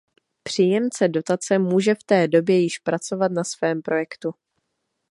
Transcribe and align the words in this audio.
Příjemce 0.43 1.07
dotace 1.07 1.59
může 1.59 1.95
v 1.95 2.03
té 2.05 2.27
době 2.27 2.59
již 2.59 2.79
pracovat 2.79 3.31
na 3.31 3.43
svém 3.43 3.81
projektu. 3.81 4.33